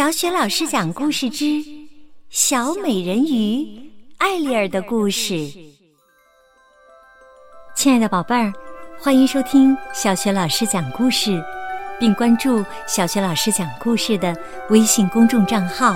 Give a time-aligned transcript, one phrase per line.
[0.00, 1.44] 小雪老师讲故事之
[2.30, 5.34] 《小美人鱼艾丽儿的故事》。
[7.74, 8.50] 亲爱的宝贝儿，
[8.98, 11.38] 欢迎收听小雪老师讲故事，
[11.98, 14.34] 并关注小雪老师讲故事的
[14.70, 15.94] 微信公众账号。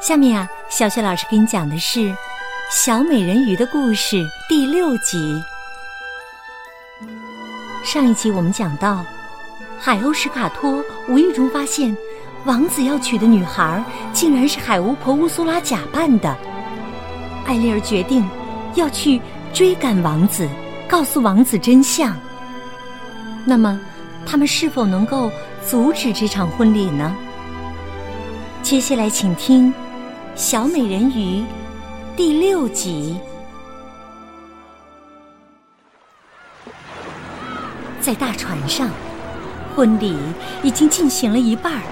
[0.00, 2.00] 下面啊，小雪老师给你讲的是
[2.68, 4.16] 《小美人鱼的故事》
[4.48, 5.40] 第六集。
[7.84, 9.06] 上一集我们讲到，
[9.78, 11.96] 海鸥史卡托无意中发现。
[12.46, 16.34] 王子要娶的女孩，竟然是海巫婆乌苏拉假扮的。
[17.44, 18.24] 艾丽儿决定
[18.76, 19.20] 要去
[19.52, 20.48] 追赶王子，
[20.88, 22.16] 告诉王子真相。
[23.44, 23.78] 那么，
[24.24, 25.28] 他们是否能够
[25.68, 27.12] 阻止这场婚礼呢？
[28.62, 29.72] 接下来，请听
[30.36, 31.40] 《小美人鱼》
[32.16, 33.18] 第六集。
[38.00, 38.88] 在大船上，
[39.74, 40.16] 婚礼
[40.62, 41.82] 已经进行了一半儿。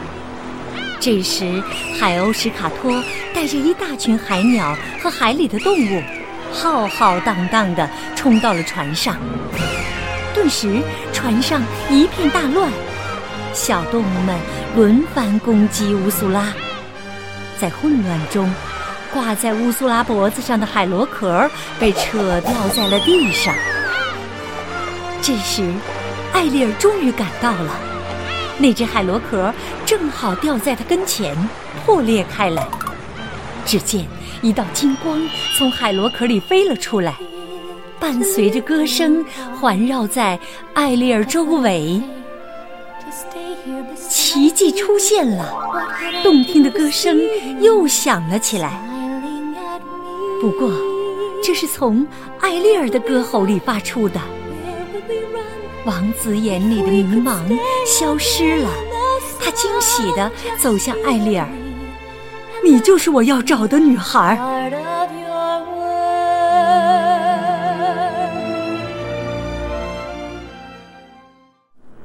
[1.04, 1.62] 这时，
[2.00, 2.90] 海鸥史卡托
[3.34, 6.02] 带着一大群海鸟和海里的动物，
[6.50, 9.18] 浩浩荡荡地冲到了船上。
[10.32, 10.80] 顿时，
[11.12, 12.72] 船上一片大乱，
[13.52, 14.34] 小动物们
[14.74, 16.54] 轮番攻击乌苏拉。
[17.60, 18.50] 在混乱中，
[19.12, 23.54] 挂在乌苏拉脖子上的海螺壳被扯掉在了地上。
[25.20, 25.70] 这时，
[26.32, 27.93] 艾丽儿终于赶到了。
[28.58, 29.52] 那只海螺壳
[29.84, 31.36] 正好掉在他跟前，
[31.84, 32.66] 破裂开来。
[33.64, 34.06] 只见
[34.42, 35.20] 一道金光
[35.56, 37.14] 从海螺壳里飞了出来，
[37.98, 39.24] 伴随着歌声
[39.60, 40.38] 环绕在
[40.74, 42.00] 艾丽儿周围。
[44.08, 45.52] 奇迹出现了，
[46.22, 47.18] 动听的歌声
[47.60, 48.80] 又响了起来。
[50.40, 50.70] 不过，
[51.42, 52.06] 这是从
[52.40, 54.20] 艾丽儿的歌喉里发出的。
[55.84, 57.36] 王子眼里的迷茫
[57.86, 58.70] 消失了，
[59.38, 61.46] 他惊喜地走向艾丽儿
[62.64, 64.38] ：“你就是我要找的女孩。”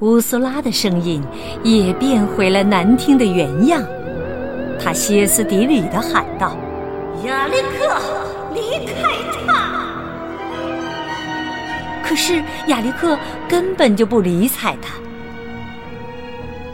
[0.00, 1.22] 乌苏拉的声音
[1.62, 3.82] 也变回了难听的原样，
[4.82, 6.54] 他歇斯底里地喊道
[7.24, 7.98] ：“亚历克，
[8.54, 9.02] 离开
[9.32, 9.39] 他！”
[12.10, 13.16] 可是亚历克
[13.48, 14.94] 根本就不理睬他。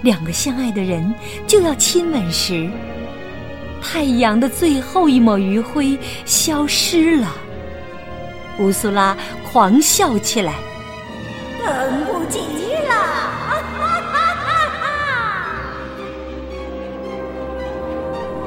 [0.00, 1.14] 两个相爱的人
[1.46, 2.66] 就要亲吻时，
[3.82, 7.34] 太阳的最后一抹余晖消失了。
[8.60, 9.14] 乌苏拉
[9.52, 10.54] 狂笑起来，
[11.62, 12.38] 等不及
[12.88, 12.94] 了！
[12.94, 14.34] 哈哈哈
[14.80, 14.86] 哈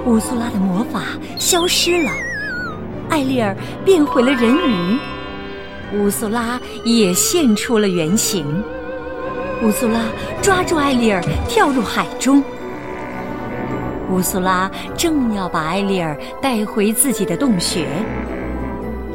[0.07, 1.03] 乌苏拉的魔法
[1.37, 2.09] 消失了，
[3.11, 4.97] 艾丽儿变回了人鱼。
[5.93, 8.45] 乌苏拉也现出了原形。
[9.63, 10.05] 乌苏拉
[10.41, 12.43] 抓住艾丽儿，跳入海中。
[14.11, 17.87] 乌苏拉正要把艾丽儿带回自己的洞穴，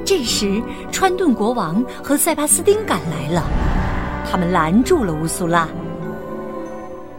[0.05, 0.61] 这时
[0.93, 3.43] 川顿国王和塞巴斯丁赶来了，
[4.31, 5.69] 他们拦住了乌苏拉。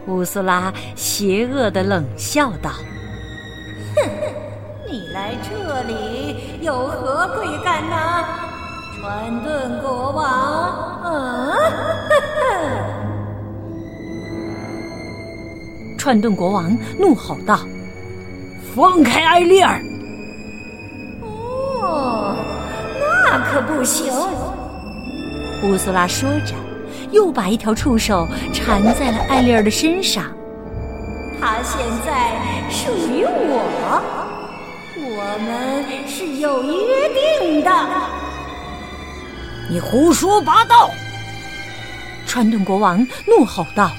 [0.06, 2.70] 乌苏拉邪恶的冷笑道
[3.96, 8.24] ：“哼哼，你来这里有何贵干呢？”
[8.98, 10.24] 川顿国王，
[11.02, 11.52] 啊！
[15.98, 17.60] 川顿国王怒吼道
[18.74, 19.82] ：“放开艾丽儿！”
[21.20, 22.36] 哦，
[23.24, 24.10] 那可不行！
[25.62, 26.54] 乌苏拉说着，
[27.10, 30.24] 又把一条触手缠在了艾丽儿的身上。
[31.38, 32.32] 她现在
[32.70, 34.00] 属于我，
[34.96, 37.08] 我们是有约
[37.40, 37.70] 定的。
[39.68, 40.90] 你胡说八道！
[42.26, 43.90] 川顿国王怒吼道。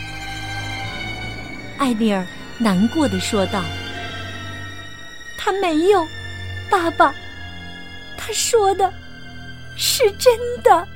[1.77, 2.25] 艾丽儿
[2.57, 3.61] 难过的说道
[5.37, 6.05] ：“他没有，
[6.69, 7.13] 爸爸，
[8.17, 8.91] 他说的
[9.75, 10.33] 是真
[10.63, 10.87] 的。”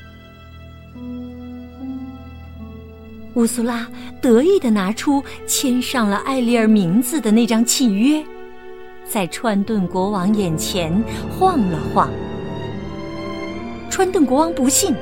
[3.36, 3.88] 乌苏拉
[4.22, 8.22] 得意的拿出签上了艾丽儿名字的那张契约，
[9.06, 10.92] 在川顿国王眼前
[11.30, 12.10] 晃了晃。
[13.92, 14.96] 川顿国王不信，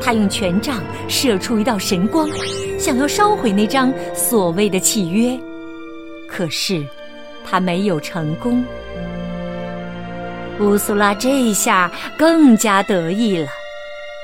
[0.00, 2.26] 他用权杖射出一道神光，
[2.78, 5.38] 想要烧毁那张所谓的契约。
[6.26, 6.82] 可是
[7.44, 8.64] 他没有成功。
[10.60, 13.46] 乌苏拉这下更加得意了，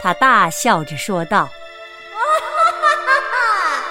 [0.02, 1.44] 他大笑着说道
[2.14, 3.84] ：“哈哈哈哈！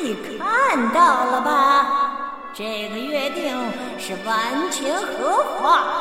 [0.00, 2.30] 你看到了吧？
[2.54, 3.52] 这个约定
[3.98, 5.94] 是完全合法。”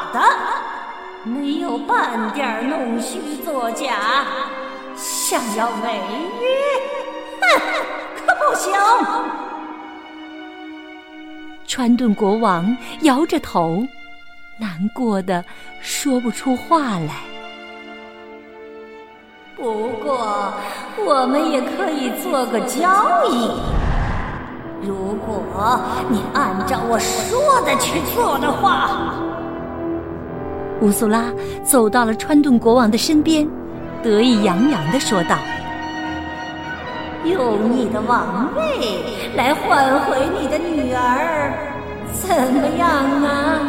[1.26, 4.28] 没有半点弄虚作假，
[4.96, 6.00] 想要违
[6.40, 6.48] 约，
[7.42, 7.46] 哼，
[8.16, 8.72] 可不行！
[11.66, 13.84] 川顿国王摇着头，
[14.60, 15.44] 难过的
[15.82, 17.16] 说不出话来。
[19.56, 20.54] 不过，
[20.98, 23.50] 我们也可以做个交易。
[24.86, 25.42] 如果
[26.08, 29.16] 你按照我说的去做的话，
[30.82, 31.32] 乌苏拉
[31.64, 33.48] 走到了川顿国王的身边，
[34.04, 35.38] 得意洋洋的说道
[37.24, 39.00] ：“用你的王位
[39.36, 41.54] 来换回你的女儿，
[42.14, 42.88] 怎么样
[43.24, 43.60] 啊，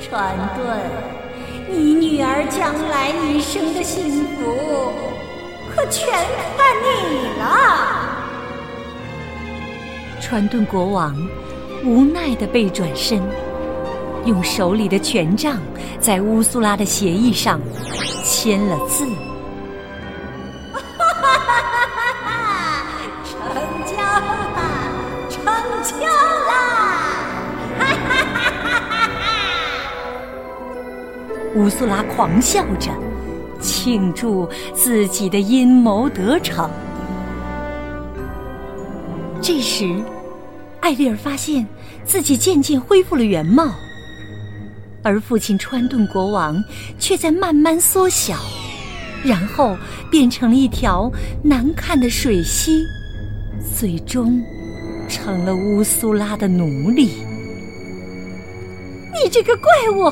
[0.00, 0.66] 川顿？
[1.70, 4.92] 你女儿将来一生的幸福，
[5.74, 6.12] 可全
[6.56, 7.44] 看你了。”
[10.20, 11.16] 川顿国王
[11.84, 13.22] 无奈的背转身，
[14.26, 15.60] 用手里的权杖
[16.00, 17.60] 在乌苏拉的协议上
[18.24, 19.04] 签了字。
[20.72, 22.82] 哈哈哈哈
[23.24, 23.34] 成
[23.84, 24.28] 交了，
[25.30, 25.44] 成
[25.84, 26.52] 交了！
[27.78, 28.14] 哈哈
[28.62, 28.68] 哈
[29.18, 29.22] 哈
[31.54, 32.90] 乌苏拉狂笑着，
[33.60, 36.70] 庆祝自己的阴谋得逞。
[39.42, 40.02] 这时，
[40.80, 41.66] 艾丽儿发现
[42.04, 43.74] 自己渐渐恢复了原貌，
[45.04, 46.64] 而父亲川顿国王
[46.98, 48.36] 却在慢慢缩小，
[49.22, 49.76] 然后
[50.10, 51.12] 变成了一条
[51.42, 52.82] 难看的水溪，
[53.76, 54.42] 最终
[55.08, 57.22] 成了乌苏拉的奴隶。
[59.12, 60.10] 你这个怪物！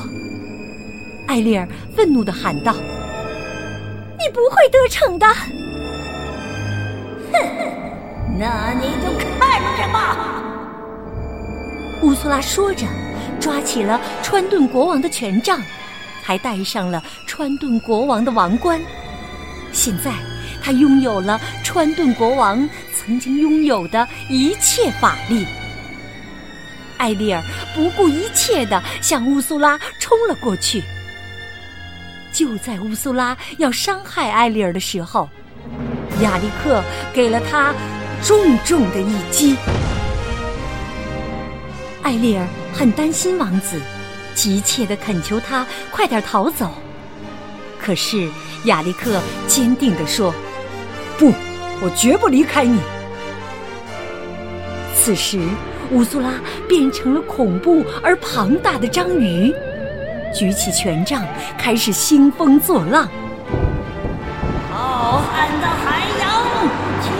[1.27, 2.73] 艾丽尔愤怒的喊道
[4.19, 5.25] ：“你不会得逞的！”
[7.33, 7.39] 哼！
[8.39, 10.43] 那你就看着吧。
[12.01, 12.85] 乌苏拉说着，
[13.43, 15.61] 抓起了川顿国王的权杖，
[16.21, 18.79] 还戴上了川顿国王的王冠。
[19.73, 20.13] 现在，
[20.63, 25.45] 他拥有了川顿国王曾经拥有的一切法力。
[26.97, 27.43] 艾丽尔
[27.75, 30.81] 不顾一切的向乌苏拉冲了过去。
[32.31, 35.27] 就在乌苏拉要伤害艾丽尔的时候，
[36.21, 36.81] 亚历克
[37.13, 37.73] 给了他。
[38.21, 39.57] 重重的一击，
[42.03, 43.79] 艾丽尔很担心王子，
[44.33, 46.71] 急切的恳求他快点逃走。
[47.79, 48.27] 可是
[48.65, 50.33] 亚历克坚定地说
[51.17, 51.31] ：“不，
[51.81, 52.79] 我绝不离开你。”
[54.95, 55.39] 此时，
[55.91, 56.31] 乌苏拉
[56.67, 59.53] 变成了恐怖而庞大的章鱼，
[60.33, 61.23] 举起权杖，
[61.57, 63.07] 开始兴风作浪。
[64.71, 66.23] 浩瀚的海洋。
[67.03, 67.11] 听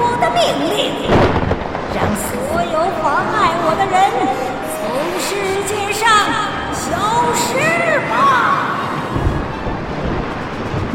[0.00, 0.40] 我的命
[0.74, 0.78] 令，
[1.94, 1.96] 让
[2.26, 2.28] 所
[2.60, 3.96] 有妨碍我的人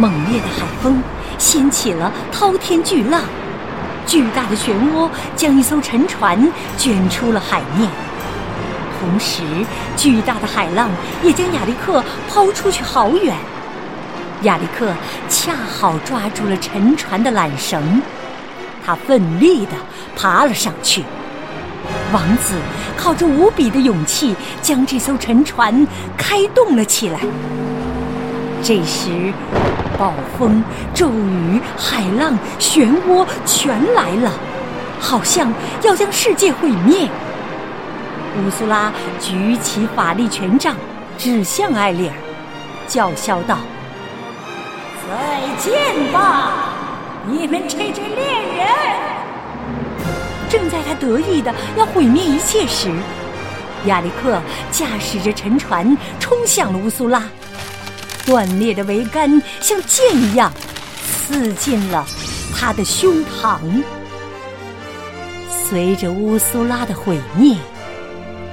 [0.03, 1.01] 猛烈的海风
[1.37, 3.21] 掀起了滔天巨浪，
[4.05, 7.89] 巨大的漩涡将一艘沉船卷出了海面，
[8.99, 9.43] 同时
[9.95, 10.89] 巨大的海浪
[11.23, 13.33] 也将亚历克抛出去好远。
[14.41, 14.91] 亚历克
[15.29, 18.01] 恰好抓住了沉船的缆绳。
[18.85, 19.71] 他奋力地
[20.17, 21.01] 爬了上去，
[22.11, 22.55] 王子
[22.97, 27.21] 靠着无比的勇气将这艘沉船开动了起来。
[28.61, 29.33] 这时，
[30.03, 30.61] 暴风、
[30.93, 34.29] 骤雨、海浪、漩涡全来了，
[34.99, 35.49] 好像
[35.81, 37.07] 要将世界毁灭。
[38.35, 40.75] 乌苏拉举起法力权杖，
[41.17, 42.13] 指向艾丽尔，
[42.85, 43.59] 叫嚣道
[45.07, 46.51] ：“再见吧！”
[47.25, 48.25] 你们这群猎
[48.57, 48.67] 人！
[50.49, 52.91] 正在他得意的要毁灭一切时，
[53.85, 54.37] 亚历克
[54.69, 57.23] 驾驶着沉船冲向了乌苏拉，
[58.25, 60.51] 断裂的桅杆像剑一样
[61.03, 62.05] 刺进了
[62.55, 63.59] 他的胸膛。
[65.49, 67.57] 随着乌苏拉的毁灭，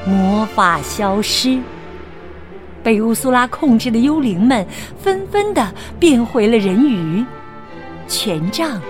[0.07, 1.61] 魔法消失，
[2.83, 4.67] 被乌苏拉控制的幽灵们
[4.99, 7.25] 纷纷的变回了人鱼。
[8.09, 8.81] 权杖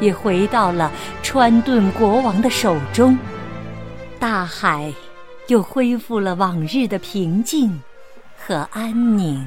[0.00, 0.92] 也回到了
[1.22, 3.18] 川顿国王的手中，
[4.18, 4.92] 大海
[5.48, 7.80] 又恢复了往日的平静
[8.36, 9.44] 和安宁。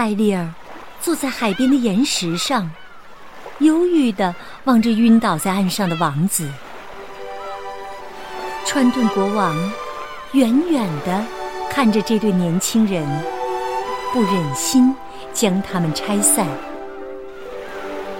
[0.00, 0.50] 艾丽尔
[0.98, 2.70] 坐在海边的岩石上，
[3.58, 6.48] 忧郁的望着晕倒在岸上的王子。
[8.64, 9.54] 川顿国王
[10.32, 11.22] 远远的
[11.68, 13.06] 看着这对年轻人，
[14.10, 14.94] 不忍心。
[15.32, 16.44] 将他们拆散，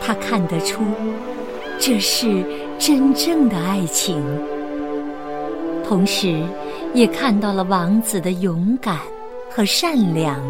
[0.00, 0.80] 他看得出
[1.76, 2.44] 这是
[2.78, 4.22] 真正的爱情，
[5.84, 6.40] 同时
[6.94, 8.96] 也看到了王子的勇敢
[9.50, 10.40] 和善良。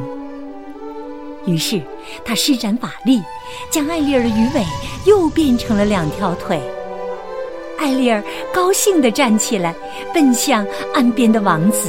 [1.46, 1.80] 于是
[2.24, 3.22] 他施展法力，
[3.70, 4.64] 将艾丽尔的鱼尾
[5.06, 6.60] 又变成了两条腿。
[7.78, 9.74] 艾丽儿高兴地站起来，
[10.12, 11.88] 奔向岸边的王子。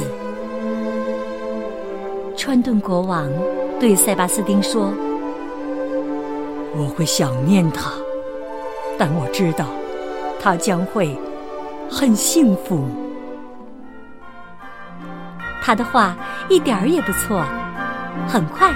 [2.34, 3.30] 川顿国王
[3.78, 4.90] 对塞巴斯丁说
[6.74, 7.92] ：“我会想念他，
[8.98, 9.66] 但我知道
[10.40, 11.14] 他将会
[11.90, 12.86] 很幸福。”
[15.62, 16.16] 他的话
[16.48, 17.44] 一点儿也不错。
[18.26, 18.72] 很快，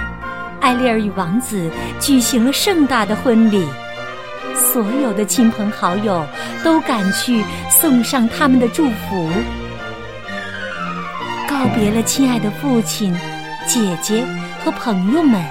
[0.67, 3.65] 艾丽儿与王子举行了盛大的婚礼，
[4.53, 6.27] 所有的亲朋好友
[6.61, 9.29] 都赶去送上他们的祝福，
[11.47, 13.15] 告别了亲爱的父亲。
[13.65, 14.25] 姐姐
[14.61, 15.41] 和朋友们，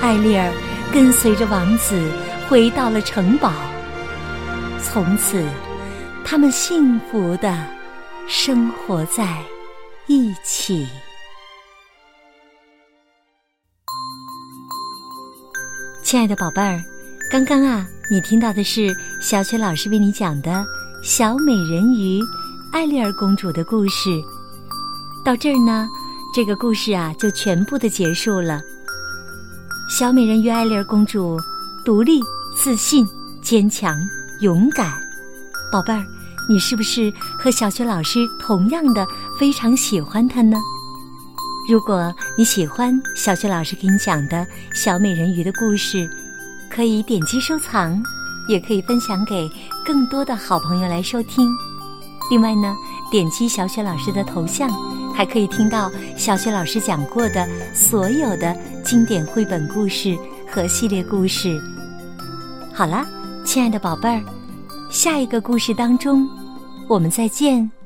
[0.00, 0.50] 艾丽儿
[0.90, 2.10] 跟随着王子
[2.48, 3.52] 回到了城堡。
[4.82, 5.44] 从此，
[6.24, 7.54] 他们幸福的
[8.26, 9.36] 生活在
[10.06, 10.88] 一起。
[16.12, 16.78] 亲爱的宝贝儿，
[17.30, 20.50] 刚刚啊，你听到的是小雪老师为你讲的
[21.02, 22.20] 《小美人鱼
[22.70, 24.10] 艾丽儿公主》的故事。
[25.24, 25.88] 到这儿呢。
[26.34, 28.60] 这个故事啊，就全部的结束了。
[29.88, 31.40] 小美人鱼艾丽儿公主
[31.82, 32.20] 独立、
[32.54, 33.08] 自信、
[33.40, 33.98] 坚强、
[34.40, 34.92] 勇敢。
[35.72, 36.04] 宝贝儿，
[36.46, 39.06] 你是不是和小雪老师同样的
[39.40, 40.58] 非常喜欢她呢？
[41.68, 46.08] 如果你喜欢小雪老师给你讲的小美人鱼的故事，
[46.70, 48.02] 可以点击收藏，
[48.48, 49.50] 也可以分享给
[49.84, 51.48] 更多的好朋友来收听。
[52.30, 52.74] 另外呢，
[53.10, 54.70] 点击小雪老师的头像。
[55.14, 60.16] 还可以听到小雪老师讲过的所有的经典绘本故事
[60.50, 61.62] 和系列故事。
[62.72, 63.06] 好了，
[63.44, 64.22] 亲爱的宝贝儿，
[64.90, 66.26] 下一个故事当中，
[66.88, 67.81] 我们再见。